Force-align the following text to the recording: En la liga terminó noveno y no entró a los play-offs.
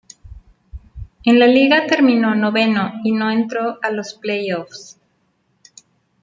En 1.25 1.37
la 1.37 1.45
liga 1.45 1.85
terminó 1.85 2.33
noveno 2.33 2.91
y 3.03 3.11
no 3.11 3.29
entró 3.29 3.77
a 3.83 3.91
los 3.91 4.15
play-offs. 4.15 4.99